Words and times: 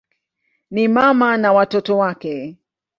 Ni 0.71 0.87
mama 0.87 1.37
na 1.37 1.53
watoto 1.53 1.97
wake. 1.97 2.57